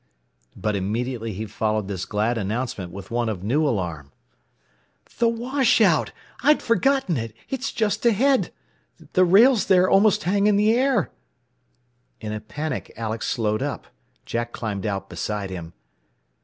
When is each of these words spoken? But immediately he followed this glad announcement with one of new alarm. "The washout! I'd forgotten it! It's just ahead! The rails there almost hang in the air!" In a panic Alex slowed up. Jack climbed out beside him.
But 0.55 0.75
immediately 0.75 1.31
he 1.31 1.45
followed 1.45 1.87
this 1.87 2.05
glad 2.05 2.35
announcement 2.35 2.91
with 2.91 3.11
one 3.11 3.29
of 3.29 3.43
new 3.43 3.67
alarm. 3.67 4.11
"The 5.19 5.29
washout! 5.29 6.11
I'd 6.41 6.59
forgotten 6.63 7.17
it! 7.17 7.35
It's 7.49 7.71
just 7.71 8.03
ahead! 8.03 8.51
The 9.13 9.23
rails 9.23 9.67
there 9.67 9.87
almost 9.87 10.23
hang 10.23 10.47
in 10.47 10.55
the 10.55 10.73
air!" 10.73 11.11
In 12.19 12.33
a 12.33 12.39
panic 12.41 12.91
Alex 12.97 13.27
slowed 13.29 13.61
up. 13.61 13.85
Jack 14.25 14.53
climbed 14.53 14.87
out 14.87 15.07
beside 15.07 15.51
him. 15.51 15.73